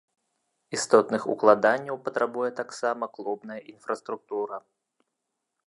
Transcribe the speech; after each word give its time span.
Істотных 0.77 1.21
укладанняў 1.33 1.99
патрабуе 2.07 2.49
таксама 2.61 3.11
клубная 3.19 3.59
інфраструктура. 3.73 4.55